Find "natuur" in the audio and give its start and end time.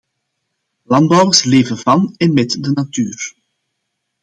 2.73-3.33